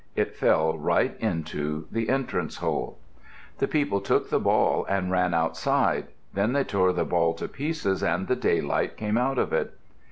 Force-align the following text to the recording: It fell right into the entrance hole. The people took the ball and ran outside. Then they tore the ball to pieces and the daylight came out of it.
It 0.15 0.35
fell 0.35 0.79
right 0.79 1.15
into 1.19 1.85
the 1.91 2.09
entrance 2.09 2.55
hole. 2.57 2.97
The 3.59 3.67
people 3.67 4.01
took 4.01 4.31
the 4.31 4.39
ball 4.39 4.83
and 4.89 5.11
ran 5.11 5.35
outside. 5.35 6.07
Then 6.33 6.53
they 6.53 6.63
tore 6.63 6.91
the 6.91 7.05
ball 7.05 7.35
to 7.35 7.47
pieces 7.47 8.01
and 8.01 8.27
the 8.27 8.35
daylight 8.35 8.97
came 8.97 9.15
out 9.19 9.37
of 9.37 9.53
it. 9.53 9.77